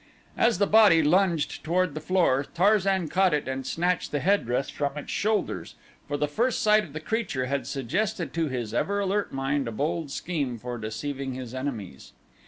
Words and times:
As 0.35 0.57
the 0.57 0.65
body 0.65 1.03
lunged 1.03 1.63
toward 1.63 1.93
the 1.93 2.01
floor 2.01 2.43
Tarzan 2.55 3.07
caught 3.07 3.35
it 3.35 3.47
and 3.47 3.67
snatched 3.67 4.11
the 4.11 4.19
headdress 4.19 4.71
from 4.71 4.97
its 4.97 5.11
shoulders, 5.11 5.75
for 6.07 6.17
the 6.17 6.27
first 6.27 6.63
sight 6.63 6.83
of 6.83 6.93
the 6.93 6.99
creature 6.99 7.45
had 7.45 7.67
suggested 7.67 8.33
to 8.33 8.47
his 8.47 8.73
ever 8.73 8.99
alert 8.99 9.31
mind 9.31 9.67
a 9.67 9.71
bold 9.71 10.09
scheme 10.09 10.57
for 10.57 10.79
deceiving 10.79 11.35
his 11.35 11.53
enemies. 11.53 12.13